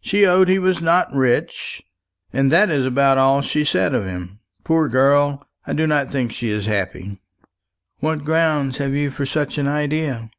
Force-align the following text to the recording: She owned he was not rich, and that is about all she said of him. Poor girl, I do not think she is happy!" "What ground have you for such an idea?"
She 0.00 0.26
owned 0.26 0.48
he 0.48 0.58
was 0.58 0.80
not 0.80 1.12
rich, 1.12 1.82
and 2.32 2.50
that 2.50 2.70
is 2.70 2.86
about 2.86 3.18
all 3.18 3.42
she 3.42 3.62
said 3.62 3.94
of 3.94 4.06
him. 4.06 4.38
Poor 4.64 4.88
girl, 4.88 5.46
I 5.66 5.74
do 5.74 5.86
not 5.86 6.10
think 6.10 6.32
she 6.32 6.48
is 6.48 6.64
happy!" 6.64 7.20
"What 7.98 8.24
ground 8.24 8.76
have 8.76 8.94
you 8.94 9.10
for 9.10 9.26
such 9.26 9.58
an 9.58 9.68
idea?" 9.68 10.30